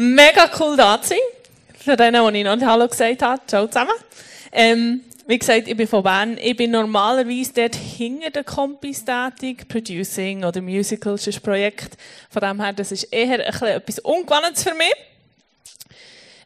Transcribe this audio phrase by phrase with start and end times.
[0.00, 1.18] Mega cool da zu sein.
[1.76, 3.42] Für denen, die ich noch Hallo gesagt habe.
[3.48, 3.94] Ciao zusammen.
[4.52, 6.38] Ähm, wie gesagt, ich bin von Bern.
[6.40, 9.66] Ich bin normalerweise dort hinter den Kompis tätig.
[9.66, 11.96] Producing oder Musicals ist ein Projekt.
[12.30, 14.94] Von dem her, das ist eher etwas Ungewohntes für mich.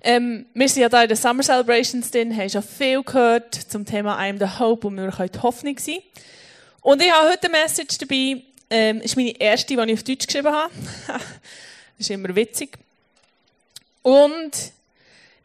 [0.01, 3.85] Ähm, wir sind ja da in den Summer Celebrations drin, haben schon viel gehört zum
[3.85, 5.99] Thema I'm the Hope und wir können die Hoffnung sein.
[6.81, 8.45] Und ich habe heute eine Message dabei.
[8.71, 10.73] Ähm, ist meine erste, die ich auf Deutsch geschrieben habe.
[11.07, 11.21] das
[11.99, 12.79] ist immer witzig.
[14.03, 14.73] Und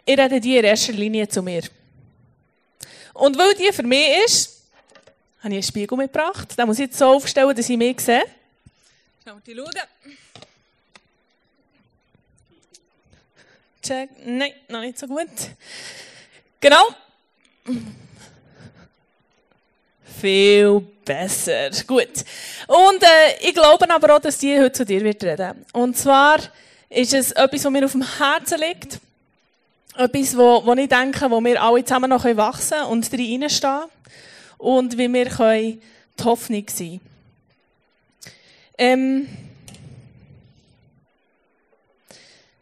[0.06, 1.64] ich rede die in erster Linie zu mir.
[3.14, 4.62] Und weil die für mich ist,
[5.40, 6.58] habe ich einen Spiegel mitgebracht.
[6.58, 8.24] Den muss ich jetzt so aufstellen, dass ich mich sehe.
[9.24, 9.72] Schauen wir schauen.
[13.82, 14.10] Check.
[14.26, 15.30] Nein, noch nicht so gut.
[16.60, 16.90] Genau.
[20.20, 21.70] Viel besser.
[21.86, 22.24] Gut.
[22.68, 25.66] Und äh, ich glaube aber auch, dass die heute zu dir wird reden.
[25.74, 26.40] Und zwar
[26.90, 29.00] ist es etwas, was mir auf dem Herzen liegt.
[29.96, 33.84] Etwas, wo, wo ich denke, wo wir alle zusammen noch wachsen können und reinstehen
[34.58, 37.02] Und wie wir die Hoffnung sein
[38.78, 39.28] ähm,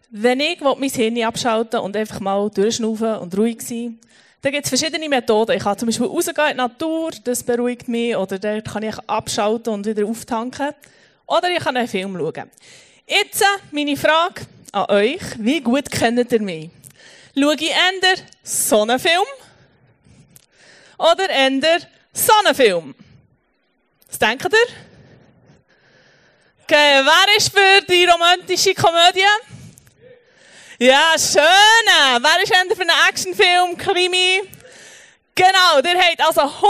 [0.09, 3.99] Wenn ich mein Hirn abschalten und einfach mal durchschnaufen und ruhig sein
[4.45, 5.57] dann gibt es verschiedene Methoden.
[5.57, 8.95] Ich kann zum Beispiel rausgehen in die Natur, das beruhigt mich, oder dort kann ich
[9.07, 10.69] abschalten und wieder auftanken.
[11.25, 12.51] Oder ich kann einen Film schauen.
[13.07, 16.71] Jetzt meine Frage an euch, wie gut kennt ihr mich?
[17.37, 19.27] Schaue ich eher Sonnenfilm
[20.97, 22.95] oder eher Sonnenfilm?
[24.07, 24.75] Was denkt ihr?
[26.63, 29.21] Okay, wer ist für die romantische Komödie?
[30.79, 31.43] Ja, schön.
[32.21, 34.41] Wer ist denn für einen Actionfilm, Krimi?
[35.37, 36.63] Genau, der hat also 100%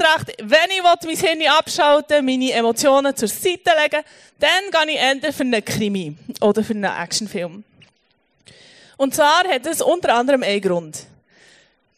[0.00, 0.36] recht.
[0.42, 4.02] Wenn ich mein Hirn abschalten meine Emotionen zur Seite legen
[4.40, 7.62] dann gehe ich entweder für einen Krimi oder für einen Actionfilm.
[8.96, 11.06] Und zwar hat es unter anderem einen Grund.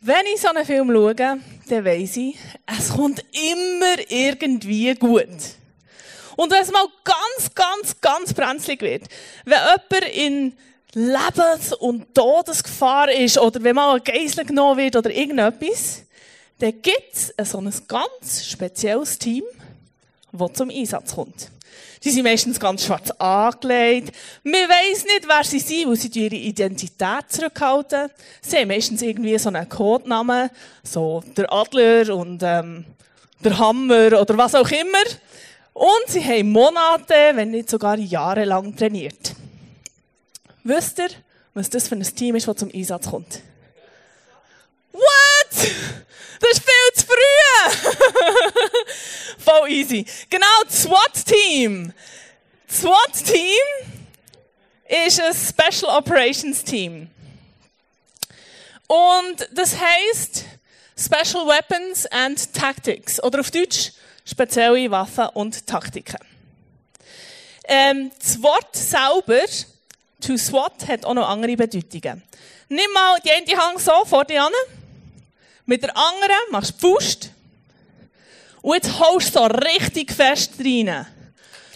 [0.00, 5.26] Wenn ich so einen Film schaue, dann weiss ich, es kommt immer irgendwie gut.
[6.36, 9.04] Und wenn es mal ganz, ganz, ganz brenzlig wird,
[9.46, 10.56] wenn jemand in
[10.94, 16.02] Lebens- und Todesgefahr ist oder wenn mal ein Geisel genommen wird oder irgendetwas,
[16.58, 19.42] dann gibt es so ein ganz spezielles Team,
[20.32, 21.50] das zum Einsatz kommt.
[22.00, 24.14] Sie sind meistens ganz schwarz angelegt.
[24.42, 28.10] Man weiss nicht, wer sie sind, weil sie ihre Identität zurückhalten.
[28.42, 30.50] Sie haben meistens irgendwie so einen Codenamen,
[30.82, 32.84] so der Adler und ähm,
[33.42, 34.98] der Hammer oder was auch immer.
[35.72, 39.33] Und sie haben Monate, wenn nicht sogar Jahre lang trainiert.
[40.64, 41.10] Wisst ihr,
[41.52, 43.40] was das für ein Team ist, das zum Einsatz kommt?
[44.92, 45.50] What?
[45.50, 47.34] Das ist viel zu früh!
[49.38, 50.06] Voll easy.
[50.30, 51.92] Genau, das SWAT-Team.
[52.66, 53.92] Das SWAT-Team
[55.06, 57.10] ist ein Special Operations Team.
[58.86, 60.44] Und das heißt
[60.96, 63.22] Special Weapons and Tactics.
[63.22, 63.92] Oder auf Deutsch
[64.24, 66.18] spezielle Waffen und Taktiken.
[67.64, 69.44] Ähm, das Wort selber
[70.26, 72.22] To SWAT hat auch noch andere Bedeutungen.
[72.70, 74.52] Nimm mal die eine Hand so vor dir an.
[75.66, 77.30] Mit der anderen machst du Faust.
[78.62, 81.06] Und jetzt haust du so richtig fest rein.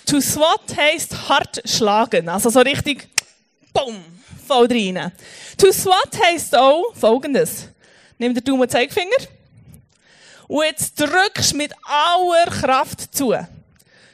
[0.07, 2.31] To SWAT heisst hart schlagen.
[2.31, 3.09] Also so richtig,
[3.75, 4.03] bumm,
[4.47, 5.13] voll rein.
[5.59, 7.69] To SWAT heisst auch folgendes.
[8.17, 9.19] Nimm den Daumen und Zeigefinger.
[10.47, 13.35] Und jetzt drückst du mit aller Kraft zu.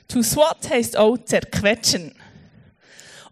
[0.09, 2.17] To SWAT heisst auch zerquetschen.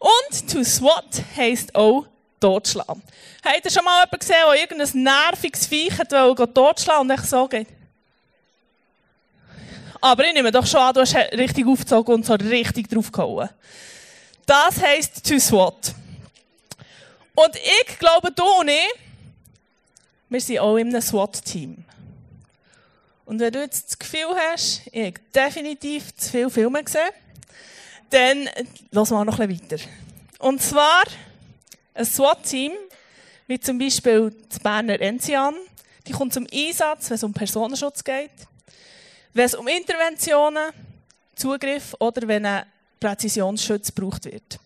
[0.02, 2.06] Und to SWAT heisst auch
[2.40, 3.02] totschlagen.
[3.44, 7.46] Habt ihr schon mal jemanden gesehen, der irgendein nerviges Viech hat, totschlagen und echt so
[7.46, 7.68] geht?
[10.00, 13.48] Aber ich nehme doch schon an, du hast richtig aufgezogen und so richtig draufgehauen.
[14.44, 15.94] Das heisst to SWAT.
[17.36, 18.94] Und ich glaube, du und ich,
[20.28, 21.84] wir sind auch in einem SWAT-Team.
[23.24, 27.10] Und wenn du jetzt das Gefühl hast, ich habe definitiv zu viele Filme gesehen,
[28.12, 28.48] dann
[28.91, 29.82] lassen wir noch ein bisschen weiter.
[30.38, 31.04] Und zwar
[31.94, 32.72] ein SWAT-Team,
[33.47, 35.54] wie zum Beispiel das Berner Enzian,
[36.06, 38.30] die kommt zum Einsatz, wenn es um Personenschutz geht,
[39.34, 40.72] wenn es um Interventionen,
[41.34, 42.64] Zugriff oder wenn ein
[43.00, 44.58] Präzisionsschutz gebraucht wird.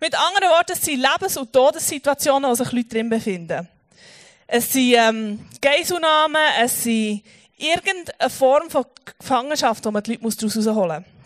[0.00, 3.68] Mit anderen Worten, es sind Lebens- und Todessituationen, wo sich Leute drin befinden.
[4.46, 7.22] Es sind ähm, Geiselnahmen, es sind
[7.56, 8.84] irgendeine Form von
[9.18, 11.21] Gefangenschaft, wo man die Leute daraus herausholen muss.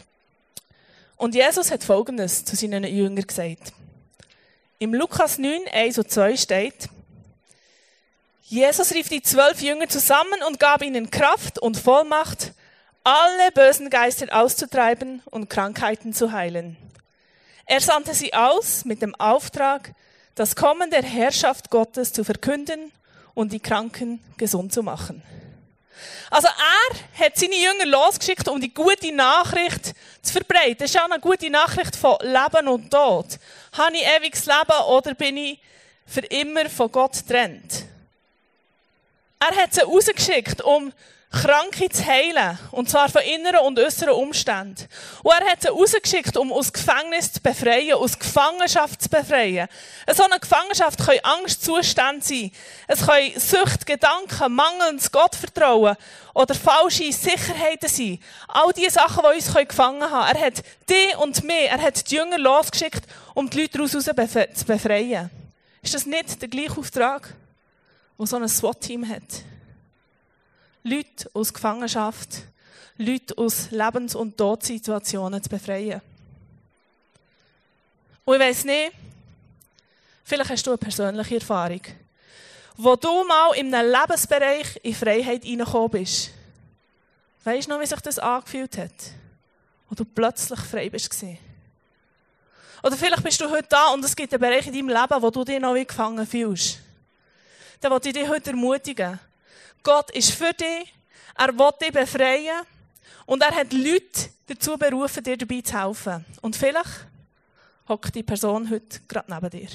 [1.17, 3.73] Und Jesus hat Folgendes zu seinen Jüngern gesagt.
[4.79, 6.89] Im Lukas 9, 1 und 2 steht,
[8.43, 12.53] Jesus rief die zwölf Jünger zusammen und gab ihnen Kraft und Vollmacht,
[13.03, 16.77] alle bösen Geister auszutreiben und Krankheiten zu heilen.
[17.65, 19.95] Er sandte sie aus mit dem Auftrag,
[20.35, 22.93] das Kommen der Herrschaft Gottes zu verkünden
[23.35, 25.23] und die Kranken gesund zu machen.
[26.31, 30.79] Also er hat seine Jünger losgeschickt, um die gute Nachricht zu verbreiten.
[30.79, 33.27] Das ist auch eine gute Nachricht von Leben und Tod.
[33.73, 35.61] Habe ich ewiges Leben oder bin ich
[36.07, 37.85] für immer von Gott getrennt?
[39.39, 40.93] Er hat sie rausgeschickt, um
[41.31, 42.59] Kranke zu heilen.
[42.71, 44.87] Und zwar von inneren und äußeren Umständen.
[45.23, 49.69] Und er hat sie rausgeschickt, um aus Gefängnis zu befreien, aus Gefangenschaft zu befreien.
[50.13, 52.53] So eine Gefangenschaft kann Angstzustände sein.
[52.87, 55.97] Es können Sucht, Gedanken, mangelndes Gottvertrauen
[56.33, 58.19] oder falsche Sicherheiten sein.
[58.49, 60.37] All diese Sachen, die uns gefangen haben.
[60.37, 64.65] Er hat die und mich, er hat die Jünger losgeschickt, um die Leute daraus zu
[64.65, 65.31] befreien.
[65.83, 67.35] Ist das nicht der gleiche Auftrag,
[68.19, 69.23] den so ein SWAT-Team hat?
[70.87, 72.45] Leute aus Gefangenschaft,
[72.97, 76.01] Leute aus Lebens- und Todsituationen zu befreien.
[78.25, 78.93] Und ich weiss nicht,
[80.23, 81.81] vielleicht hast du eine persönliche Erfahrung,
[82.77, 86.31] wo du mal in einem Lebensbereich in Freiheit reingekommen bist.
[87.43, 88.93] Weißt du noch, wie sich das angefühlt hat?
[89.89, 91.13] Wo du plötzlich frei bist.
[92.85, 95.31] Oder vielleicht bist du heute da und es gibt einen Bereich in deinem Leben, wo
[95.31, 96.79] du dich noch wie gefangen fühlst.
[97.81, 99.19] Dann wollte ich dich heute ermutigen.
[99.87, 100.93] Gott ist für dich,
[101.37, 102.67] er will dich befreien
[103.25, 106.25] und er hat Leute dazu berufen, dir dabei zu helfen.
[106.41, 107.07] Und vielleicht
[107.89, 109.69] hockt die Person heute gerade neben dir.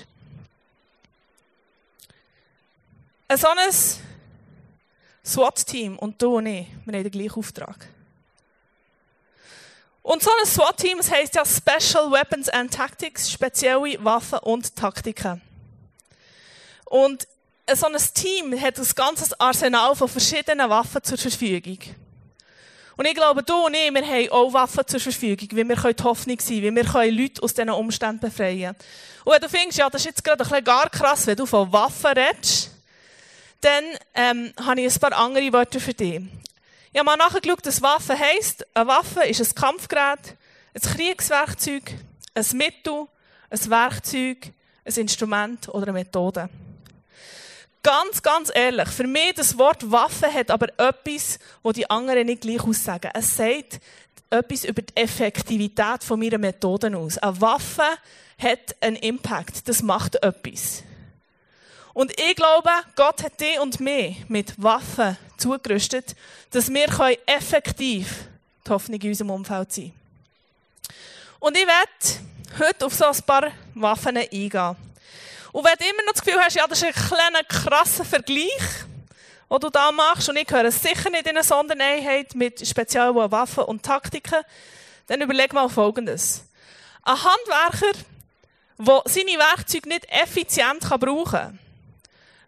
[3.30, 4.02] Ein solches
[5.24, 7.88] SWAT-Team und du und ich, wir haben den gleichen Auftrag.
[10.02, 15.42] Und so ein SWAT-Team heisst ja Special Weapons and Tactics, spezielle Waffen und Taktiken.
[16.84, 17.26] Und
[17.74, 21.80] so ein Team hat ein ganzes Arsenal von verschiedenen Waffen zur Verfügung.
[22.98, 26.04] Und ich glaube, du und ich, wir haben auch Waffen zur Verfügung, wie wir die
[26.04, 28.76] Hoffnung sein wie wir Leute aus diesen Umständen befreien
[29.24, 31.46] Und wenn du findest, ja, das ist jetzt gerade ein bisschen gar krass, wenn du
[31.46, 32.72] von Waffen redest,
[33.62, 36.22] dann ähm, habe ich ein paar andere Wörter für dich.
[36.92, 38.68] Ich habe mal nachgeschaut, was Waffe heisst.
[38.76, 40.36] Eine Waffe ist ein Kampfgerät,
[40.74, 41.94] ein Kriegswerkzeug,
[42.34, 43.08] ein Mittel,
[43.50, 44.52] ein Werkzeug,
[44.84, 46.50] ein Instrument oder eine Methode.
[47.84, 52.42] Ganz, ganz ehrlich, für mich das Wort Waffe hat aber etwas, wo die anderen nicht
[52.42, 53.10] gleich aussagen.
[53.14, 53.80] Es sagt
[54.30, 57.18] etwas über die Effektivität von meiner Methoden aus.
[57.18, 57.84] Eine Waffe
[58.38, 59.68] hat einen Impact.
[59.68, 60.84] Das macht etwas.
[61.94, 66.16] Und ich glaube, Gott hat dich und mich mit Waffen zugerüstet,
[66.52, 66.88] dass wir
[67.26, 68.28] effektiv
[68.66, 69.92] die Hoffnung in unserem Umfeld sein
[71.40, 74.76] Und ich werde heute auf so ein paar Waffen eingehen.
[75.52, 78.86] Und wenn du immer noch das Gefühl hast, ja, das ist ein kleiner, krasser Vergleich,
[79.50, 83.66] den du da machst, und ich gehöre sicher nicht in eine Sondereinheit mit speziellen Waffen
[83.66, 84.44] und Taktiken,
[85.08, 86.46] dann überleg mal Folgendes.
[87.04, 88.00] Ein Handwerker,
[88.78, 91.60] der seine Werkzeuge nicht effizient brauchen kann,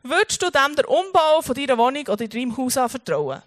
[0.04, 3.42] würdest du dem den Umbau von deiner Wohnung oder deinem Haus anvertrauen?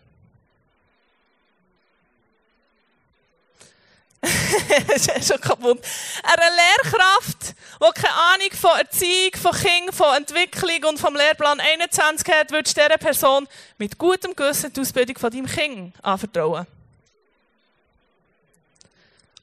[4.94, 5.80] Ist schon kaputt.
[6.22, 12.34] Eine Lehrkraft, die keine Ahnung von Erziehung, von Kindern, von Entwicklung und vom Lehrplan 21
[12.34, 16.66] hat, würdest du dieser Person mit gutem Gewissen die Ausbildung von deinem Kind anvertrauen.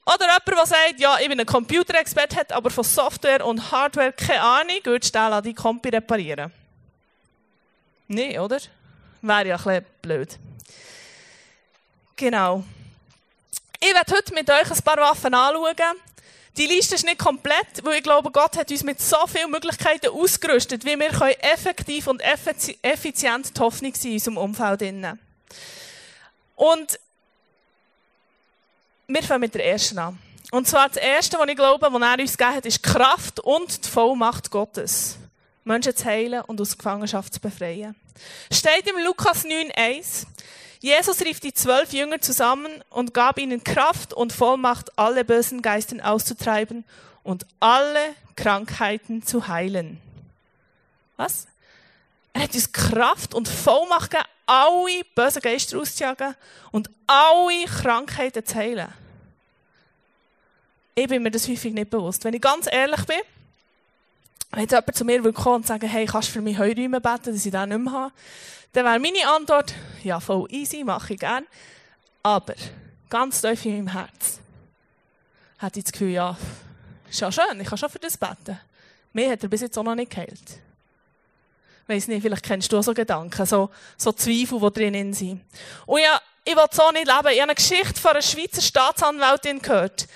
[0.06, 4.12] Oder jemand, der sagt, ja, ich bin ein Computerexperte, hat aber von Software und Hardware
[4.12, 6.52] keine Ahnung, würdest du den die Kompi reparieren?
[8.08, 8.58] Nein, oder?
[9.22, 10.38] Wäre ja ein bisschen blöd.
[12.16, 12.64] Genau.
[13.86, 15.74] Ich werde heute mit euch ein paar Waffen anschauen.
[16.56, 20.08] Die Liste ist nicht komplett, weil ich glaube, Gott hat uns mit so vielen Möglichkeiten
[20.08, 21.10] ausgerüstet, wie wir
[21.44, 24.82] effektiv und effizient die Hoffnung sein in unserem Umfeld.
[26.56, 26.98] Und
[29.06, 30.18] wir fangen mit der ersten an.
[30.50, 33.84] Und zwar das erste, was ich glaube, was er uns gegeben hat, ist Kraft und
[33.84, 35.18] die Vollmacht Gottes.
[35.64, 37.94] Menschen zu heilen und aus Gefangenschaft zu befreien.
[38.50, 40.26] Steht im Lukas 9,1.
[40.80, 46.00] Jesus rief die zwölf Jünger zusammen und gab ihnen Kraft und Vollmacht, alle bösen Geistern
[46.00, 46.84] auszutreiben
[47.22, 50.00] und alle Krankheiten zu heilen.
[51.16, 51.46] Was?
[52.34, 56.34] Er hat uns Kraft und Vollmacht gegeben, alle bösen Geister auszujagen
[56.70, 58.92] und alle Krankheiten zu heilen.
[60.94, 62.24] Ich bin mir das häufig nicht bewusst.
[62.24, 63.20] Wenn ich ganz ehrlich bin,
[64.54, 67.32] wenn jetzt jemand zu mir kommen und sagen, hey, kannst du für mich Heuräume beten,
[67.32, 68.12] dass ich das nicht mehr habe,
[68.72, 71.44] dann wäre meine Antwort, ja, voll easy, mache ich gern.
[72.22, 72.54] Aber
[73.08, 74.40] ganz tief in meinem Herz
[75.58, 76.36] hatte ich das Gefühl, ja,
[77.08, 78.58] ist ja schön, ich kann schon für das beten.
[79.12, 80.58] Mir hat er bis jetzt auch noch nicht geheilt.
[81.86, 85.42] Weiss nicht, vielleicht kennst du so Gedanken, so, so Zweifel, die drinnen sind.
[85.86, 87.28] Und ja, ich will so nicht leben.
[87.28, 90.08] Ich habe eine Geschichte von einer Schweizer Staatsanwältin gehört,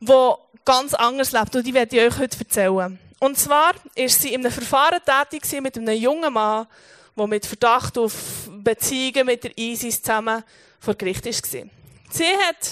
[0.00, 0.32] die
[0.64, 1.54] ganz anders lebt.
[1.56, 2.98] Und die werde ich euch heute erzählen.
[3.18, 6.66] Und zwar ist sie in einem Verfahren tätig mit einem jungen Mann,
[7.16, 8.12] der mit Verdacht auf
[8.50, 10.44] Beziehungen mit der ISIS zusammen
[10.78, 11.32] vor Gericht war.
[12.10, 12.70] Sie hat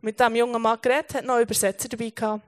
[0.00, 2.42] mit diesem jungen Mann geredet, hat noch einen Übersetzer dabei gehabt.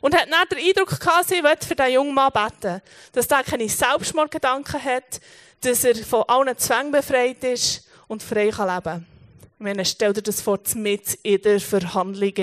[0.00, 2.82] Und hat dann den Eindruck gehabt, sie will für diesen jungen Mann beten.
[3.12, 5.20] Dass er keine Selbstmordgedanken hat,
[5.60, 9.06] dass er von allen Zwängen befreit ist und frei kann leben kann.
[9.58, 12.34] Meine, stell dir das vor, mit in der Verhandlung.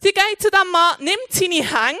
[0.00, 1.98] Sie geht zu diesem Mann, nimmt seine Hänge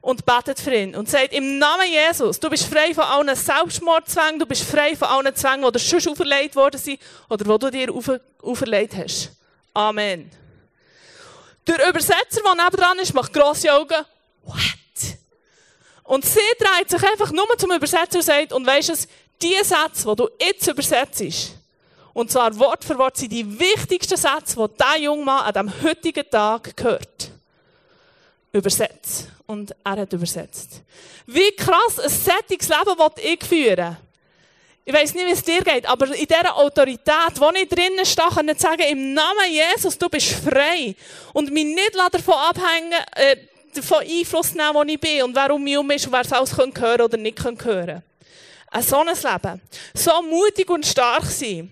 [0.00, 4.38] und betet für ihn und sagt, im Namen Jesus, du bist frei von allen Selbstmordzwängen,
[4.38, 7.70] du bist frei von allen Zwängen, die dir schon auferlegt worden sind oder die du
[7.70, 9.32] dir auferlegt hast.
[9.74, 10.30] Amen.
[11.66, 14.04] Der Übersetzer, der nebenan ist, macht grosse Augen.
[14.44, 14.58] What?
[16.04, 18.94] Und sie dreht sich einfach nur zum Übersetzer und sagt, und weisst du,
[19.42, 21.54] die Sätze, die du jetzt übersetzt,
[22.12, 25.82] und zwar Wort für Wort, sind die wichtigsten Sätze, die dieser junge Mann an diesem
[25.82, 27.29] heutigen Tag gehört.
[28.52, 29.28] Übersetzt.
[29.46, 30.82] Und er hat übersetzt.
[31.26, 33.96] Wie krass ein sättiges Leben will ich führen.
[34.84, 38.28] Ich weiss nicht, wie es dir geht, aber in dieser Autorität, wo ich drinnen stehe,
[38.28, 40.96] kann ich sagen, im Namen Jesus, du bist frei.
[41.32, 43.36] Und mich nicht davon abhängen, äh,
[43.74, 46.32] davon Einfluss nehmen, wo ich bin und wer um mich herum ist und wer es
[46.32, 48.02] alles hören können oder nicht hören können.
[48.68, 49.60] Ein so ein Leben.
[49.94, 51.70] So mutig und stark sein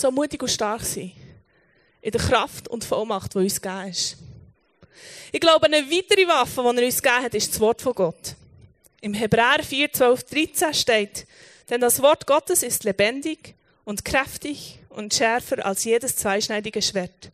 [0.00, 1.12] so mutig und stark sein.
[2.00, 4.16] In der Kraft und Vollmacht, die uns gegeben ist.
[5.32, 8.34] Ich glaube, eine weitere Waffe, die er uns gegeben hat, ist das Wort von Gott.
[9.00, 11.26] Im Hebräer 4, 12, 13 steht,
[11.68, 13.54] denn das Wort Gottes ist lebendig
[13.84, 17.30] und kräftig und schärfer als jedes zweischneidige Schwert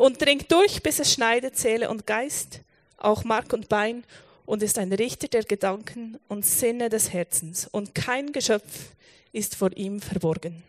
[0.00, 2.60] und dringt durch, bis es schneidet Seele und Geist,
[2.96, 4.04] auch Mark und Bein
[4.46, 8.94] und ist ein Richter der Gedanken und Sinne des Herzens und kein Geschöpf
[9.32, 10.62] ist vor ihm verborgen.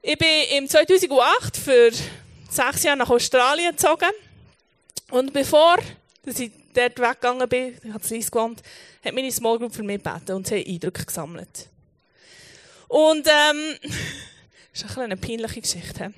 [0.00, 1.90] Ich bin im 2008 für
[2.50, 4.10] sechs Jahre nach Australien gezogen.
[5.10, 5.78] Und bevor
[6.24, 8.62] ich dort weggegangen bin, ich habe in gewohnt,
[9.04, 11.68] hat meine Small Group für mich gebeten und sie haben Eindrücke gesammelt.
[12.88, 13.78] Und, ähm,
[14.72, 16.12] das ist eine peinliche Geschichte.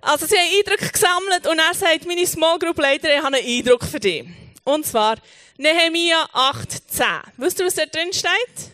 [0.00, 3.46] Also, sie haben Eindrücke gesammelt und er sagt meine Small Group Leiter, ich habe einen
[3.46, 4.24] Eindruck für dich.
[4.64, 5.16] Und zwar,
[5.58, 7.04] Nehemiah 8,10.
[7.36, 8.70] Wisst ihr, was da drin steht?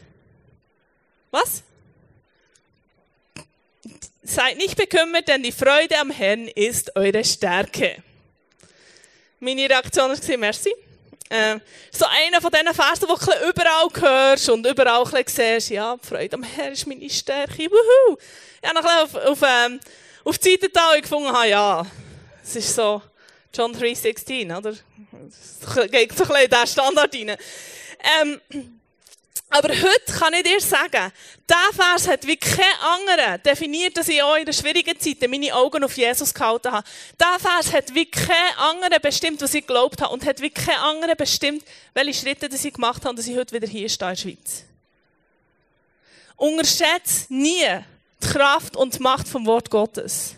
[1.32, 1.62] Was?
[4.22, 8.02] Seid nicht bekümmert, denn die Freude am Herrn ist eure Stärke.
[9.46, 10.74] Meine Reaktion war, merci.
[11.28, 11.60] Äh,
[11.92, 16.34] so einer von diesen Versen, die du überall hörst und überall siehst, ja, die Freude
[16.34, 18.16] am Herrn ist meine Stärke, wuhu.
[18.60, 19.78] Ich habe noch auf, auf, ähm,
[20.24, 21.86] auf die Seite da gefunden, habe, ja,
[22.42, 23.00] es ist so
[23.54, 24.70] John 3,16, oder?
[24.70, 27.36] Es geht so ein bisschen in diesen Standard rein.
[28.20, 28.75] Ähm,
[29.48, 31.12] aber heute kann ich dir sagen,
[31.48, 35.54] dieser Vers hat wie kein anderer definiert, dass ich auch in der schwierigen Zeit meine
[35.54, 36.86] Augen auf Jesus gehalten habe.
[37.18, 40.76] Dieser Vers hat wie kein anderer bestimmt, was ich geglaubt habe und hat wie kein
[40.78, 44.16] anderer bestimmt, welche Schritte ich gemacht habe und dass ich heute wieder hier stehe in
[44.16, 44.64] der Schweiz.
[46.36, 47.64] Unterschätze nie
[48.22, 50.34] die Kraft und die Macht vom Wort Gottes.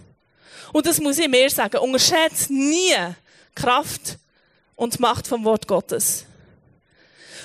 [0.73, 1.79] Und das muss ich mir sagen.
[1.79, 4.19] Unterschätze nie die Kraft
[4.77, 6.25] und die Macht vom Wort Gottes.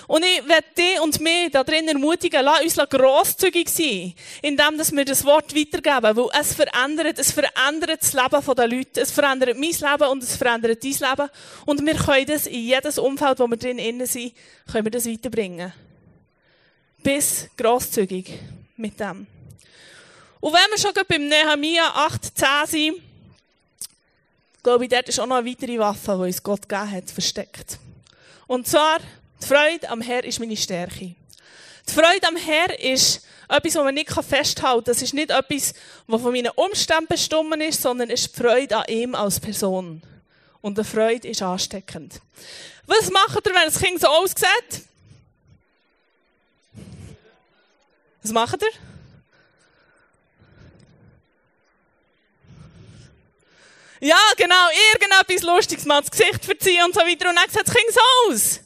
[0.07, 5.05] Und ich werde dich und mich da drin ermutigen, lass uns grosszügig sein, indem wir
[5.05, 9.69] das Wort weitergeben, weil es verändert, es verändert das Leben der Leute, es verändert mein
[9.69, 11.29] Leben und es verändert dein Leben.
[11.65, 14.33] Und wir können das in jedes Umfeld, wo wir drin sind,
[14.72, 15.74] können wir das weiterbringen.
[17.01, 18.39] Bis grosszügig
[18.77, 19.27] mit dem.
[20.39, 23.01] Und wenn wir schon beim Nehemiah 8, 10 sind,
[24.62, 27.77] glaube ich, dort ist auch noch eine weitere Waffe, die uns Gott gegeben hat, versteckt.
[28.48, 29.00] Und zwar
[29.43, 31.15] die Freude am Herr ist meine Stärke.
[31.88, 34.83] Die Freude am Herr ist etwas, was man nicht festhalten kann.
[34.85, 35.73] Das ist nicht etwas,
[36.07, 40.01] was von meinen Umständen bestimmt ist, sondern es ist die Freude an ihm als Person.
[40.62, 42.21] Und die Freude ist ansteckend.
[42.85, 44.88] Was macht ihr, wenn das Kind so aussieht?
[48.21, 48.69] Was macht ihr?
[54.00, 57.29] Ja, genau, irgendetwas Lustiges mal das Gesicht verziehen und so weiter.
[57.29, 58.62] Und dann sieht das Kind so aus.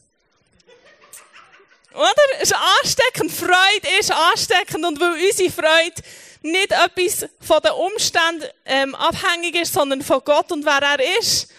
[1.97, 2.41] Oder?
[2.41, 3.31] Ist ansteckend.
[3.31, 4.85] Freude ist ansteckend.
[4.85, 6.01] Und weil unsere Freude
[6.43, 11.49] nicht etwas von den Umständen ähm, abhängig ist, sondern von Gott und wer er ist,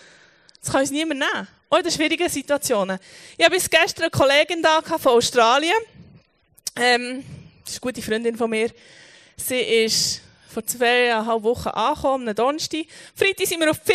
[0.61, 1.49] das kann uns niemand nehmen.
[1.71, 2.99] Auch in schwierigen Situationen.
[3.37, 5.76] Ich habe bis gestern eine Kollegin da von Australien.
[6.76, 7.25] Ähm,
[7.64, 8.71] das ist eine gute Freundin von mir.
[9.37, 12.87] Sie ist vor zweieinhalb Wochen angekommen, am Donnerstag.
[13.14, 13.92] Freitag sind wir auf die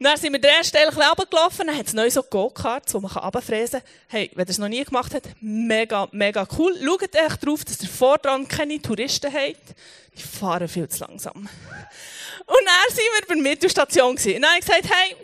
[0.00, 0.04] Vierstufe.
[0.04, 3.10] Dann sind wir den ersten Teil runtergelaufen, dann hat es neu so Go-Karts, die man
[3.10, 3.90] runterfräsen kann.
[4.08, 6.76] Hey, ihr es noch nie gemacht habt, mega, mega cool.
[6.82, 9.74] Schaut echt darauf, dass ihr vordran keine Touristen habt.
[10.16, 11.34] Die fahren viel zu langsam.
[11.34, 14.36] Und dann sind wir bei der Mittelstation gewesen.
[14.36, 15.16] Und dann habe ich gesagt, hey,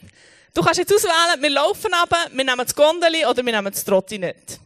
[0.57, 3.85] Du kannst jetzt auswählen, wir laufen runter, wir nehmen das Gondeli oder wir nehmen das
[3.85, 4.59] Trottinett.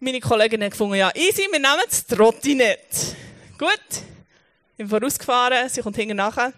[0.00, 3.14] Meine Kollegin hat gefunden, ja, easy, wir nehmen das Trottinett.
[3.58, 3.78] Gut.
[3.90, 6.54] Ich bin vorausgefahren, sie kommt hinten nachher.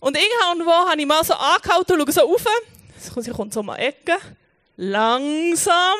[0.00, 2.44] Und irgendwo habe ich mal so angehalten und schaue so rauf.
[3.20, 4.16] Sie kommt so um die Ecke.
[4.76, 5.98] Langsam.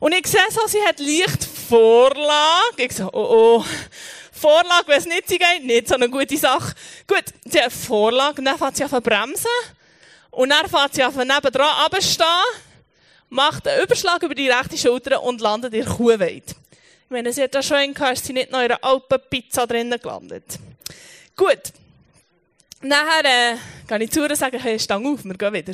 [0.00, 2.78] Und ich sehe so, sie hat leicht Vorlage.
[2.78, 3.64] Ich so, oh oh.
[4.32, 6.74] Vorlage, wenn es nicht sie geht, nicht so eine gute Sache.
[7.06, 9.46] Gut, sie hat Vorlage, und dann fährt sie auf bremsen.
[10.32, 12.26] Und dann fährt sie auf nebendran runterstehen,
[13.28, 16.42] macht einen Überschlag über die rechte Schulter und landet in Kuhweide.
[16.46, 20.00] Ich meine, sie hat da schon einen ist sie nicht noch in einer Alpenpizza drinnen
[20.00, 20.58] gelandet.
[21.36, 21.60] Gut.
[22.84, 25.72] Nachher äh, gehe ich zu und sage, hey, stang auf, wir gehen wieder.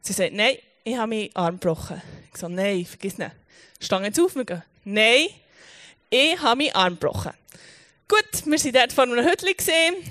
[0.00, 2.00] Sie sagt, nein, ich habe meinen Arm gebrochen.
[2.32, 3.32] Ich sage, nein, vergiss nicht.
[3.80, 4.62] Stang jetzt auf, wir gehen.
[4.84, 5.26] Nein,
[6.08, 7.32] ich habe meinen Arm gebrochen.
[8.06, 9.56] Gut, wir sind dort vor einem Hütchen.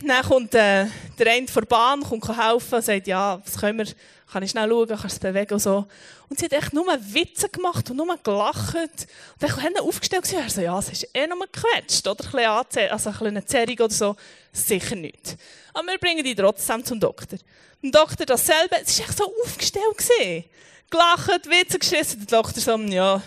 [0.05, 0.87] Dann kommt äh,
[1.17, 3.87] der eine vor der Bahn, kommt helfen und sagt, ja, was können wir,
[4.29, 5.85] kann ich schnell schauen, kannst du es bewegen und so.
[6.27, 8.75] Und sie hat echt nur Witze gemacht und nur gelacht.
[8.75, 9.07] Und
[9.39, 13.09] dann haben aufgestellt und so, ja, es ist eh nur gequetscht oder ein bisschen, also
[13.11, 14.17] ein eine Zerrung oder so.
[14.51, 15.37] Sicher nicht.
[15.75, 17.37] Aber wir bringen die trotzdem zum Doktor.
[17.83, 19.97] Dem Doktor dasselbe, es war echt so aufgestellt.
[19.97, 20.45] Gewesen.
[20.89, 22.25] Gelacht, Witze geschissen.
[22.25, 23.21] Der Doktor so, ja,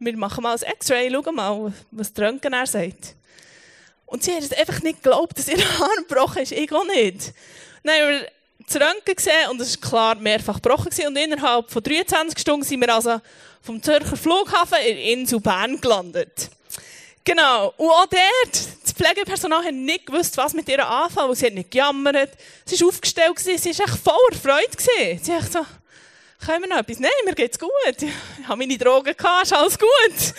[0.00, 3.14] wir machen mal ein X-Ray, schauen mal, was der Röntgen er sagt.
[4.06, 6.50] Und sie hat es einfach nicht geglaubt, dass ihr Arm gebrochen ist.
[6.50, 7.32] Ich auch nicht.
[7.84, 8.28] Dann haben wir
[8.66, 10.90] das Röntgen gesehen und es war klar mehrfach gebrochen.
[11.06, 13.20] Und innerhalb von 23 Stunden sind wir also
[13.62, 16.50] vom Zürcher Flughafen in Insel Bern gelandet.
[17.28, 17.74] Genau.
[17.76, 21.52] Und auch dort, das Pflegepersonal hat nicht gewusst, was mit ihr anfangen, weil sie hat
[21.52, 22.30] nicht gejammert.
[22.64, 25.20] Sie war aufgestellt, sie war echt voller Freude.
[25.22, 25.58] Sie hat so,
[26.46, 26.98] können wir noch etwas?
[26.98, 27.70] Nein, mir geht's gut.
[27.98, 30.34] Ich habe meine Drogen gehabt, ist alles gut.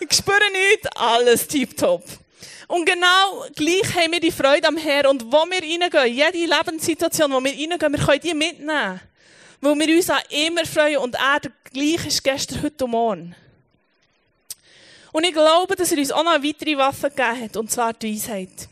[0.00, 2.04] Ich spüre nichts, alles tiptop.
[2.68, 5.06] Und genau gleich haben wir die Freude am Herrn.
[5.06, 9.00] Und wo wir reingehen, jede Lebenssituation, wo wir reingehen, wir können die mitnehmen.
[9.62, 13.34] Weil wir uns auch immer freuen und er der gleiche ist gestern, heute und morgen.
[15.14, 17.92] Und ich glaube, dass er uns auch noch eine weitere Waffe gegeben hat, und zwar
[17.92, 18.68] die Weisheit.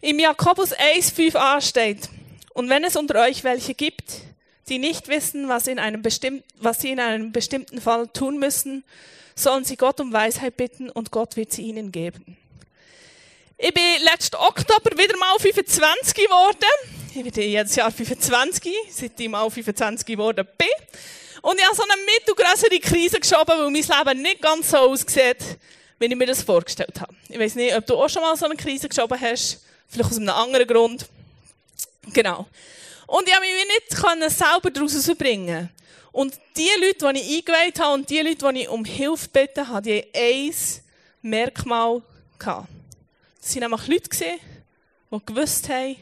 [0.00, 2.08] Im Jakobus 1,5 ansteht,
[2.54, 4.14] und wenn es unter euch welche gibt,
[4.68, 6.02] die nicht wissen, was, in einem
[6.56, 8.82] was sie in einem bestimmten Fall tun müssen,
[9.36, 12.36] sollen sie Gott um Weisheit bitten und Gott wird sie ihnen geben.
[13.56, 16.93] Ich bin letzten Oktober wieder mal 25 geworden.
[17.16, 20.66] Ich bin jedes Jahr 25, seit ich mal 25 geworden bin.
[21.42, 25.36] Und ich habe so eine mittelgrößere Krise geschoben, weil mein Leben nicht ganz so aussieht,
[26.00, 27.14] wie ich mir das vorgestellt habe.
[27.28, 29.64] Ich weiß nicht, ob du auch schon mal so eine Krise geschoben hast.
[29.86, 31.06] Vielleicht aus einem anderen Grund.
[32.12, 32.48] Genau.
[33.06, 35.70] Und ich habe mich nicht selber daraus rausbringen
[36.10, 39.68] Und die Leute, die ich eingeweiht habe und die Leute, die ich um Hilfe gebeten
[39.68, 40.54] habe, die haben ein
[41.22, 42.02] Merkmal
[42.40, 42.66] gehabt.
[43.40, 44.10] Es waren nämlich Leute,
[45.12, 45.96] die gewusst haben,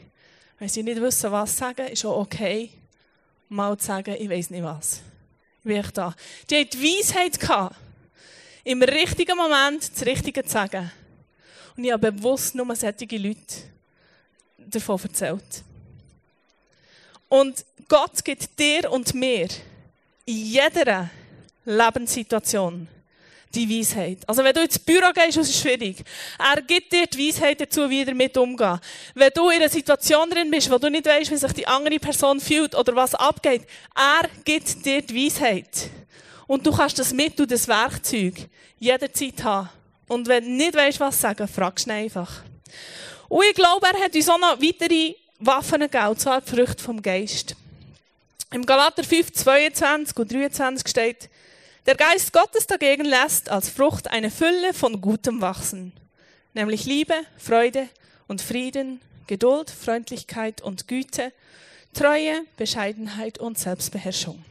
[0.59, 2.69] wenn sie nicht wissen, was sagen, ist auch okay,
[3.49, 5.01] mal zu sagen, ich weiß nicht was.
[5.59, 6.15] Ich bin da.
[6.49, 7.75] Die hatten die Weisheit gehabt,
[8.63, 10.91] im richtigen Moment das Richtige zu sagen.
[11.75, 13.55] Und ich habe bewusst nur solche Leute
[14.57, 15.63] davon erzählt.
[17.29, 19.47] Und Gott gibt dir und mir
[20.25, 21.09] in jeder
[21.65, 22.87] Lebenssituation
[23.55, 24.19] die Weisheit.
[24.27, 26.03] Also wenn du ins Büro gehst, ist es schwierig.
[26.39, 28.79] Er gibt dir die Weisheit dazu, wie damit umgehen.
[29.13, 31.99] Wenn du in einer Situation drin bist, wo du nicht weißt, wie sich die andere
[31.99, 33.63] Person fühlt oder was abgeht,
[33.95, 35.89] er gibt dir die Weisheit.
[36.47, 38.33] Und du kannst das Mittel, das Werkzeug,
[38.79, 39.69] jederzeit haben.
[40.07, 42.43] Und wenn du nicht weißt, was sagen, fragst du einfach.
[43.29, 46.83] Und ich glaube, er hat uns auch noch weitere Waffen gegeben, und zwar die Früchte
[46.83, 47.55] vom Geist.
[48.51, 51.29] Im Galater 5, 22 und 23 steht,
[51.85, 55.91] der Geist Gottes dagegen lässt als Frucht eine Fülle von Gutem wachsen,
[56.53, 57.89] nämlich Liebe, Freude
[58.27, 61.33] und Frieden, Geduld, Freundlichkeit und Güte,
[61.93, 64.43] Treue, Bescheidenheit und Selbstbeherrschung.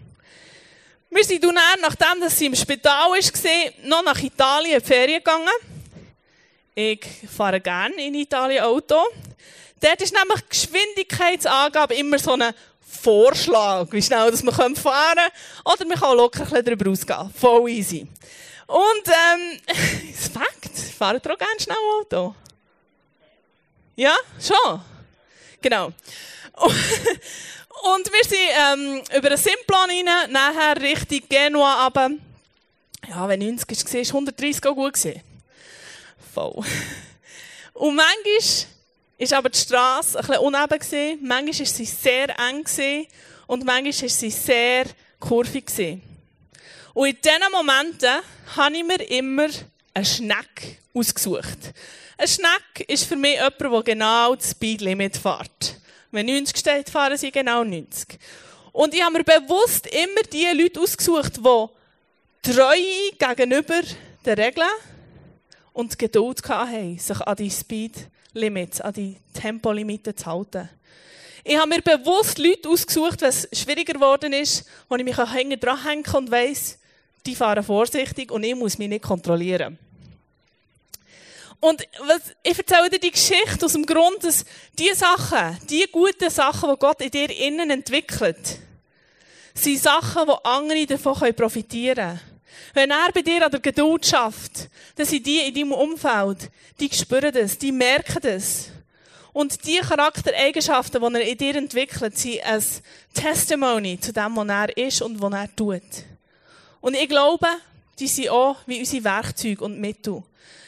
[1.10, 5.48] Wir sind dann, nachdem dass sie im Spital war, noch nach Italien in Ferien gegangen.
[6.74, 8.96] Ich fahre gerne in Italien Auto.
[9.78, 12.54] Dort ist nämlich Geschwindigkeitsangabe immer so eine
[12.92, 15.30] Vorschlag, wie schnell dass wir fahren können.
[15.64, 17.34] Oder man kann locker ein bisschen darüber ausgehen.
[17.34, 18.06] Voll easy.
[18.66, 19.60] Und, ähm,
[20.12, 22.34] das Fakt, fahren ihr auch gerne schnell Auto?
[23.96, 24.80] Ja, schon?
[25.60, 25.92] Genau.
[27.82, 32.10] Und wir sind ähm, über einen Simplan rein, nachher Richtung Genua runter.
[33.08, 34.98] Ja, wenn 90 war, war 130 auch gut.
[36.32, 36.52] Voll.
[37.74, 38.66] Und manchmal
[39.18, 41.18] ist aber die Straße ein bisschen uneben gewesen.
[41.22, 42.64] Manchmal war sie sehr eng
[43.46, 44.84] und manchmal war sie sehr
[45.20, 46.02] kurvig gewesen.
[46.94, 48.20] Und in diesen Momenten
[48.56, 49.48] habe ich mir immer
[49.94, 51.72] einen Schneck ausgesucht.
[52.18, 55.80] Ein Schneck ist für mich jemand, der genau das Speedlimit fährt.
[56.10, 58.18] Wenn 90 steht, fahren sie genau 90.
[58.72, 62.76] Und ich habe mir bewusst immer die Leute ausgesucht, die treu
[63.18, 63.80] gegenüber
[64.24, 64.68] den Regeln
[65.72, 70.68] und Geduld hatten, sich an die Speed Limits, an die Tempolimite zu halten.
[71.44, 75.82] Ich habe mir bewusst Leute ausgesucht, es schwieriger geworden ist, wo ich mich hinten dran
[75.82, 76.78] hängen und weiss,
[77.26, 79.78] die fahren vorsichtig und ich muss mich nicht kontrollieren.
[81.58, 81.86] Und
[82.42, 84.44] ich erzähle dir die Geschichte aus dem Grund, dass
[84.78, 88.58] die Sachen, die guten Sachen, die Gott in dir innen entwickelt,
[89.54, 92.31] sind Sachen, die andere davon profitieren können.
[92.74, 96.90] Wenn er bei dir an der Geduld schafft, dann sind die in deinem Umfeld, die
[96.92, 98.68] spüren das, die merken das.
[99.32, 102.62] Und die Charaktereigenschaften, die er in dir entwickelt, sind ein
[103.14, 105.82] Testimony zu dem, was er ist und was er tut.
[106.80, 107.46] Und ich glaube,
[107.98, 110.22] die sind auch wie unsere Werkzeuge und Mittel.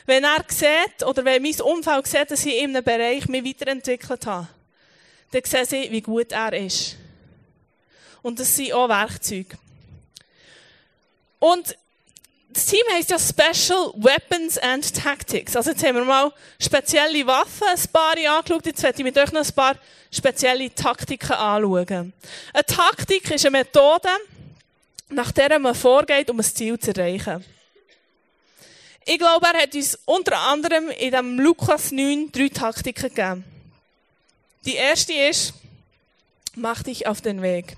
[0.07, 4.27] Wenn er sieht, oder wenn mein Umfeld sieht, dass ich in einem Bereich mich weiterentwickelt
[4.27, 4.49] habe,
[5.31, 6.97] dann sehen sie, wie gut er ist.
[8.23, 9.57] Und das sind auch Werkzeuge.
[11.44, 11.76] Und
[12.54, 15.54] das Team heißt ja Special Weapons and Tactics.
[15.54, 18.64] Also jetzt haben wir mal spezielle Waffen, ein paar angeschaut.
[18.64, 19.76] Jetzt werde ich mit euch noch ein paar
[20.11, 22.14] spezielle Taktiken anschauen.
[22.54, 24.09] Eine Taktik ist eine Methode,
[25.11, 27.44] nach der man vorgeht, um ein Ziel zu erreichen.
[29.04, 33.44] Ich glaube, er hat uns unter anderem in dem Lukas 9 drei Taktiken gegeben.
[34.64, 35.52] Die erste ist,
[36.54, 37.76] mach dich auf den Weg.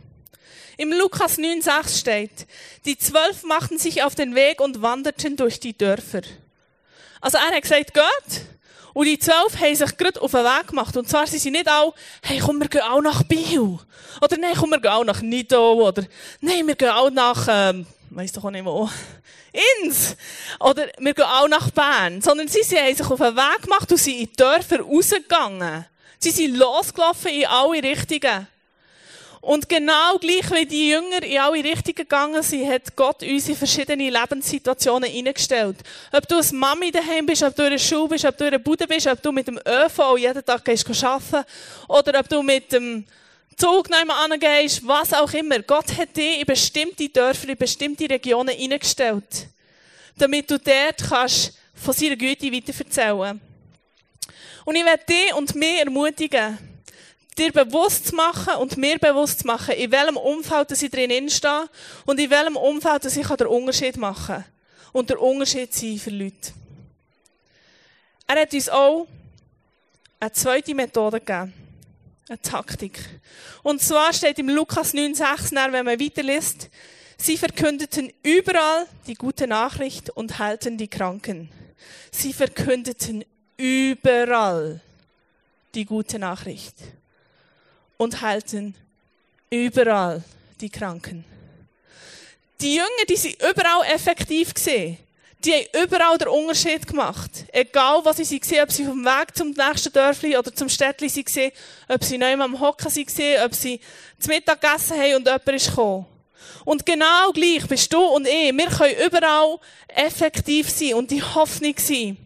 [0.78, 2.46] Im Lukas 9,6 steht,
[2.84, 6.20] die zwölf machten sich auf den Weg und wanderten durch die Dörfer.
[7.20, 8.42] Also er hat gesagt, geht.
[8.92, 10.96] Und die zwölf haben sich gerade auf den Weg gemacht.
[10.96, 13.78] Und zwar sind sie nicht auch, hey, komm, wir gehen auch nach Biel.
[14.20, 15.86] Oder nein, komm, wir gehen auch nach Nido.
[15.86, 16.04] Oder
[16.40, 18.88] nein, wir gehen auch nach, ähm, weiss doch auch nicht wo.
[19.82, 20.14] Ins.
[20.60, 22.20] Oder wir gehen auch nach Bern.
[22.20, 25.86] Sondern sie, sie haben sich auf den Weg gemacht und sind in die Dörfer rausgegangen.
[26.18, 28.46] Sie sind losgelaufen in alle Richtungen.
[29.46, 33.54] Und genau gleich wie die Jünger in alle Richtungen gegangen sind, hat Gott uns in
[33.54, 35.76] verschiedene Lebenssituationen hineingestellt.
[36.10, 38.50] Ob du als Mami daheim bist, ob du in der Schule bist, ob du in
[38.50, 41.48] der Bude bist, ob du mit dem ÖV jeden Tag gehst arbeiten
[41.86, 43.04] oder ob du mit dem
[43.56, 45.60] Zug nebenan gehst, was auch immer.
[45.60, 49.46] Gott hat dich in bestimmte Dörfer, in bestimmte Regionen hineingestellt.
[50.18, 53.40] Damit du dort kannst von seiner Güte weiterverzählen.
[54.64, 56.75] Und ich werde dich und mich ermutigen,
[57.38, 61.68] dir bewusst zu machen und mir bewusst zu machen, in welchem Umfeld ich drin stehe
[62.04, 64.44] und in welchem Umfeld ich den Unterschied machen kann.
[64.92, 66.52] Und der Unterschied sein für Leute.
[68.26, 69.06] Er hat uns auch
[70.18, 71.52] eine zweite Methode gegeben.
[72.28, 72.98] Eine Taktik.
[73.62, 76.70] Und zwar steht im Lukas 9,6, wenn man weiterliest,
[77.18, 81.50] sie verkündeten überall die gute Nachricht und heilten die Kranken.
[82.10, 83.24] Sie verkündeten
[83.56, 84.80] überall
[85.74, 86.74] die gute Nachricht
[87.96, 88.74] und heilten
[89.50, 90.22] überall
[90.60, 91.24] die Kranken.
[92.60, 94.98] Die Jünger, die sind überall effektiv gesehen.
[95.44, 97.30] Die haben überall den Unterschied gemacht.
[97.52, 101.08] Egal, was sie waren, ob sie auf dem Weg zum nächsten Dörfli oder zum Städtli
[101.08, 101.52] waren,
[101.88, 103.80] ob sie neu am Hocken waren, ob sie
[104.18, 106.06] zum Mittag gegessen haben und jemand ist gekommen.
[106.64, 108.56] Und genau gleich bist du und ich.
[108.56, 112.16] Wir können überall effektiv sein und die Hoffnung sein.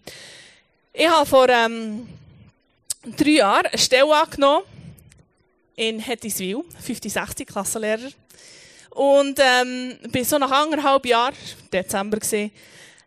[0.93, 2.09] Ich habe vor ähm,
[3.17, 4.65] drei Jahren eine Stelle angenommen
[5.77, 8.11] in Hettiswil, 50-60 Klassenlehrer.
[8.91, 11.35] Und ähm, bin so nach anderthalb Jahren,
[11.73, 12.51] Dezember gesehen,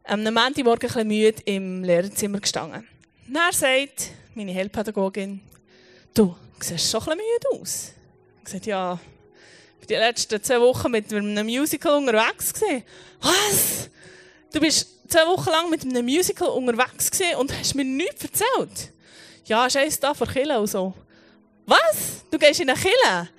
[0.05, 2.87] am Montagmorgen ein bisschen müde im Lehrerzimmer gestanden.
[3.27, 5.41] Dann sagt meine Heilpädagogin,
[6.13, 7.91] du, siehst schon ein bisschen müde aus.
[8.43, 8.99] Ich sagte, ja,
[9.81, 12.83] ich die letzten zwei Wochen mit einem Musical unterwegs gewesen.
[13.21, 13.89] Was?
[14.53, 18.91] Du bist zwei Wochen lang mit einem Musical unterwegs gewesen und hast mir nichts erzählt?
[19.45, 20.93] Ja, eins da vor Kille und so.
[21.65, 22.25] Was?
[22.29, 23.29] Du gehst in eine Kille?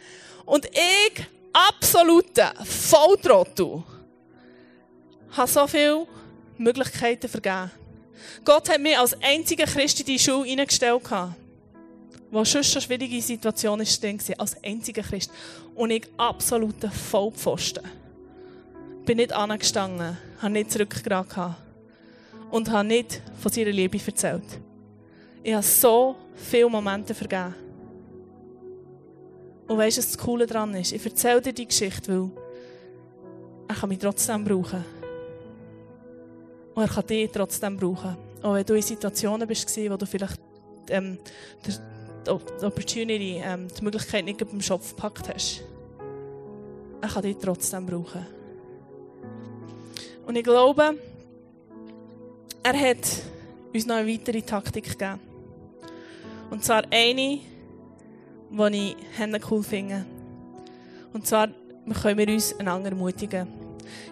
[0.45, 3.83] Und ich, absoluter Volltrottel,
[5.33, 6.07] habe so viele
[6.59, 7.71] Möglichkeiten vergeben.
[8.45, 11.03] Gott hat mich als einziger Christ in die Schule hineingestellt,
[12.31, 15.31] wo schon schon schwierige Situationen drin waren, als einziger Christ.
[15.75, 17.85] Und ich, absoluter Vollpfosten,
[19.05, 21.57] bin nicht angestanden, habe nicht zurückgeraten
[22.51, 24.45] und habe nicht von seiner Liebe erzählt.
[25.43, 27.64] Ich habe so viele Momente vergeben.
[29.67, 30.93] Und weißt du, was das Coole daran ist?
[30.93, 32.31] Ich erzähle dir die Geschichte, weil
[33.69, 34.85] er kann mich trotzdem brauchen.
[36.75, 38.17] Und er kann dich trotzdem brauchen.
[38.43, 40.39] Auch wenn du in Situationen bist, wo du vielleicht
[40.91, 41.19] ähm,
[41.67, 41.73] die,
[42.27, 42.31] die
[42.65, 45.63] Opportunity, ähm, die Möglichkeit nicht beim Schopf gepackt hast.
[47.01, 48.27] Er kann dich trotzdem brauchen.
[50.27, 50.99] Und ich glaube,
[52.63, 53.07] er hat
[53.73, 55.21] uns noch eine weitere Taktik gegeben.
[56.51, 57.41] Und zwar eine,
[58.57, 60.07] die ich cool finde.
[61.13, 61.49] Und zwar
[62.03, 63.49] können wir uns einander ermutigen.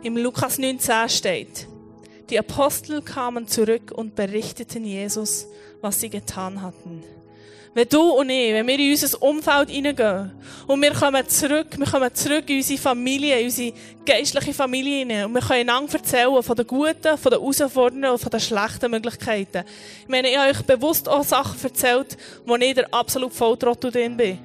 [0.02, 1.68] Im Lukas 19 steht,
[2.30, 5.46] die Apostel kamen zurück und berichteten Jesus,
[5.80, 7.02] was sie getan hatten.
[7.74, 10.30] Wenn du und ich, wenn wir in unser Umfeld hineingehen
[10.66, 13.72] und wir kommen zurück, wir kommen zurück in unsere Familie, in unsere
[14.04, 18.18] geistliche Familie hinein und wir können einander erzählen von den guten, von den herausfordernden und
[18.18, 19.64] von den schlechten Möglichkeiten.
[20.02, 24.18] Ich meine, ich habe euch bewusst auch Sachen erzählt, wo ich der absolut Volltrottel drin
[24.18, 24.38] bin.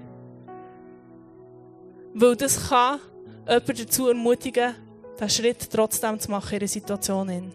[2.14, 3.02] Weil das kann
[3.46, 4.74] jemanden dazu ermutigen,
[5.20, 7.52] den Schritt trotzdem zu machen in einer Situation.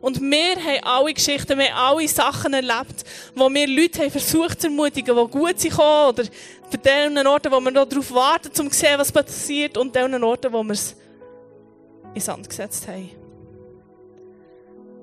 [0.00, 4.60] Und wir haben alle Geschichten, wir haben alle Sachen erlebt, wo wir Leute haben versucht
[4.60, 6.24] zu ermutigen, die gut sind oder
[6.70, 10.22] für den Orten, wo wir noch darauf warten, um zu sehen, was passiert, und den
[10.22, 10.94] Orten, wo wir es
[12.14, 13.10] in Sand gesetzt haben.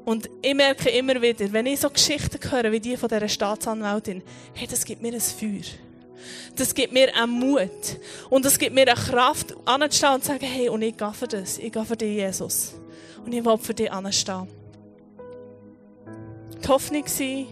[0.06, 4.22] Und ich merke immer wieder, wenn ich so Geschichten höre, wie die von dieser Staatsanwältin,
[4.54, 5.64] hey, das gibt mir ein Feuer.
[6.56, 8.00] Das gibt mir einen Mut.
[8.30, 11.28] Und das gibt mir eine Kraft, anzustehen und zu sagen, hey, und ich gehe für
[11.28, 11.58] das.
[11.58, 12.74] Ich gehe für dich, Jesus.
[13.26, 14.63] Und ich will für dich anstehen.
[16.64, 17.48] Die Hoffnung sein,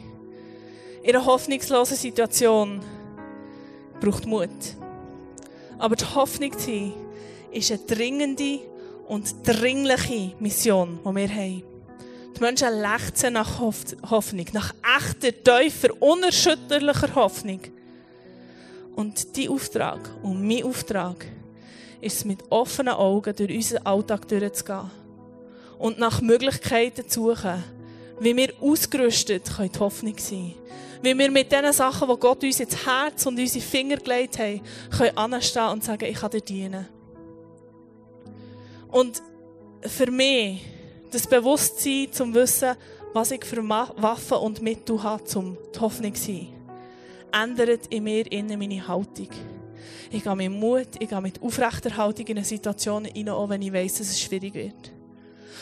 [1.04, 2.80] in einer hoffnungslosen Situation,
[4.00, 4.50] braucht Mut.
[5.78, 6.94] Aber die Hoffnung sein,
[7.52, 8.60] ist eine dringende
[9.08, 11.64] und dringliche Mission, die wir haben.
[12.38, 17.60] Die Menschen lechzen nach Hoffnung, nach echter, tiefer, unerschütterlicher Hoffnung.
[18.96, 21.26] Und dein Auftrag und mein Auftrag
[22.00, 24.90] ist es, mit offenen Augen durch unseren Alltag durchzugehen
[25.78, 27.62] und nach Möglichkeiten zu suchen,
[28.22, 30.54] wie wir ausgerüstet können die Hoffnung sein
[31.02, 34.62] Wie wir mit den Sachen, die Gott uns ins Herz und unsere Finger gelegt hat,
[34.96, 36.88] können anstehen und sagen, ich kann dir dienen.
[38.90, 39.24] Und
[39.82, 40.62] für mich,
[41.10, 42.76] das Bewusstsein zum Wissen,
[43.14, 46.48] was ich für Waffen und Mittel habe, um die Hoffnung zu sein
[47.34, 49.30] ändert in mir innen meine Haltung.
[50.12, 53.62] Ich gehe mit Mut, ich gehe mit aufrechter Haltung in eine Situation hinein, auch wenn
[53.62, 54.92] ich weiss, dass es schwierig wird.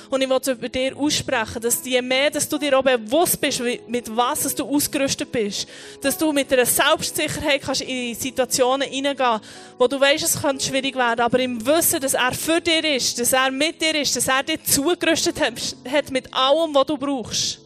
[0.09, 3.61] Und ich will über dir aussprechen, dass je mehr, dass du dir auch bewusst bist,
[3.87, 5.67] mit was du ausgerüstet bist,
[6.01, 9.39] dass du mit einer Selbstsicherheit kannst in Situationen hineingehen,
[9.77, 13.19] wo du weißt, es könnte schwierig werden, aber im Wissen, dass er für dich ist,
[13.19, 17.59] dass er mit dir ist, dass er dich zugerüstet hat mit allem, was du brauchst.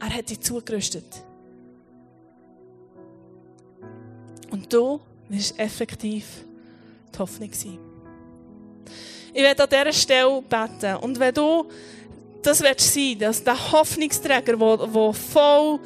[0.00, 1.04] Er hat dich zugerüstet.
[4.50, 6.26] Und du wirst effektiv
[7.14, 7.78] die Hoffnung sein.
[9.32, 10.96] Ich werde an dieser Stelle beten.
[10.96, 11.66] Und wenn du
[12.42, 15.78] das willst sein, dass der Hoffnungsträger, der voll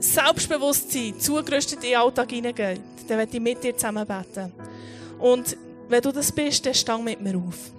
[0.00, 4.52] Selbstbewusstsein zugerüstet in den Alltag hineingeht, dann werde ich mit dir zusammen beten.
[5.18, 5.56] Und
[5.88, 7.70] wenn du das bist, dann stang mit mir auf.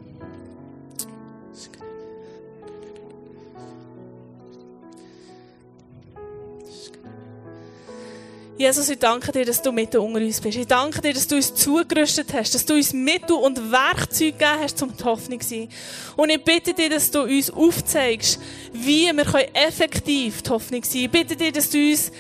[8.56, 10.58] Jesus, ich danke dir, dass du mitten unter uns bist.
[10.58, 14.60] Ich danke dir, dass du uns zugerüstet hast, dass du uns Mittel und Werkzeuge gegeben
[14.62, 15.70] hast, um die Hoffnung zu sein.
[16.16, 18.40] Und ich bitte dir, dass du uns aufzeigst,
[18.72, 21.06] wie wir effektiv die Hoffnung sein können.
[21.06, 22.12] Ich bitte dir, dass du uns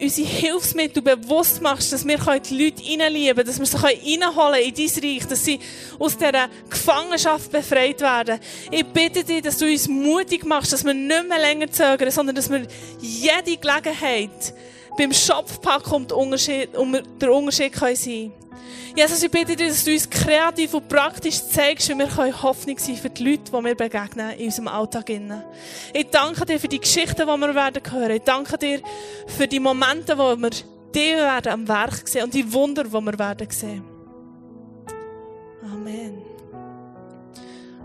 [0.00, 5.04] unsere Hilfsmittel bewusst machst, dass wir die Leute reinlieben dass wir sie reinholen in dein
[5.04, 5.58] Reich, dass sie
[5.98, 8.38] aus dieser Gefangenschaft befreit werden.
[8.70, 12.36] Ich bitte dich, dass du uns mutig machst, dass wir nicht mehr länger zögern, sondern
[12.36, 12.66] dass wir
[13.00, 14.54] jede Gelegenheit
[14.96, 18.32] beim Schopfpacken um, Unterschied, um der Unterschied können sein
[18.96, 22.96] Jesus, ich bitte dich, dass du uns kreativ und praktisch zeigst, wie wir Hoffnung sein
[22.96, 25.10] für die Leute, die wir begegnen in unserem Alltag.
[25.92, 28.10] Ich danke dir für die Geschichten, die wir werden hören.
[28.12, 28.80] Ich danke dir
[29.26, 30.50] für die Momente, wo wir
[30.94, 33.84] dir werden am Werk sehen und die Wunder, die wir werden sehen.
[35.62, 36.22] Amen.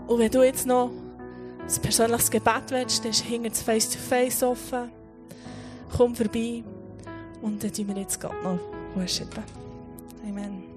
[0.06, 4.46] Und wenn du jetzt noch ein persönliches Gebet willst, dann ist hinter das Face-to-Face -face
[4.46, 4.90] offen.
[5.94, 6.64] Komm vorbei.
[7.42, 8.58] under two minutes got no
[8.94, 9.34] worship.
[10.26, 10.71] Amen.